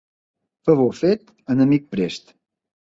Favor 0.69 0.97
fet, 1.03 1.31
enemic 1.57 1.89
prest. 1.97 2.39